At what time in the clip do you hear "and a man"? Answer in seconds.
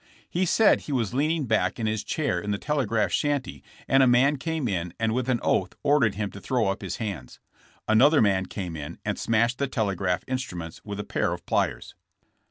3.87-4.37